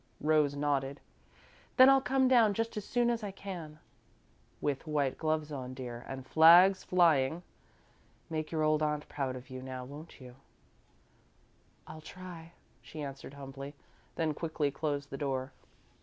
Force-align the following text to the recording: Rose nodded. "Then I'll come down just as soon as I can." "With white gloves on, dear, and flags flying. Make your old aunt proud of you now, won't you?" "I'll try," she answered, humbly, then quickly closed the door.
Rose 0.19 0.55
nodded. 0.55 0.99
"Then 1.77 1.87
I'll 1.87 2.01
come 2.01 2.27
down 2.27 2.55
just 2.55 2.75
as 2.75 2.83
soon 2.83 3.11
as 3.11 3.21
I 3.23 3.29
can." 3.29 3.77
"With 4.59 4.87
white 4.87 5.15
gloves 5.15 5.51
on, 5.51 5.75
dear, 5.75 6.03
and 6.07 6.25
flags 6.25 6.83
flying. 6.83 7.43
Make 8.27 8.51
your 8.51 8.63
old 8.63 8.81
aunt 8.81 9.07
proud 9.07 9.35
of 9.35 9.51
you 9.51 9.61
now, 9.61 9.85
won't 9.85 10.19
you?" 10.19 10.37
"I'll 11.85 12.01
try," 12.01 12.53
she 12.81 13.01
answered, 13.03 13.35
humbly, 13.35 13.75
then 14.15 14.33
quickly 14.33 14.71
closed 14.71 15.11
the 15.11 15.19
door. 15.21 15.51